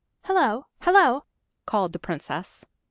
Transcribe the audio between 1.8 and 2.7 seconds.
the Princess.